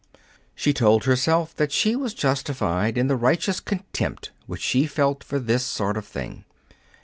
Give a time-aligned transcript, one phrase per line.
[0.55, 5.37] She told herself that she was justified in the righteous contempt which she felt for
[5.37, 6.43] this sort of thing.